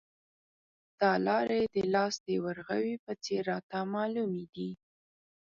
دا 0.99 1.11
لارې 1.27 1.61
د 1.75 1.77
لاس 1.93 2.13
د 2.27 2.29
ورغوي 2.45 2.95
په 3.05 3.11
څېر 3.23 3.41
راته 3.51 3.77
معلومې 3.93 4.45
دي. 4.55 4.71